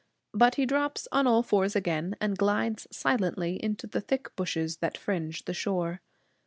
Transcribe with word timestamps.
But 0.33 0.55
he 0.55 0.65
drops 0.65 1.07
on 1.11 1.27
all 1.27 1.43
fours 1.43 1.75
again, 1.75 2.15
and 2.19 2.35
glides 2.35 2.87
silently 2.91 3.63
into 3.63 3.85
the 3.85 4.01
thick 4.01 4.35
bushes 4.35 4.77
that 4.77 4.97
fringe 4.97 5.45
the 5.45 5.53
shore. 5.53 6.01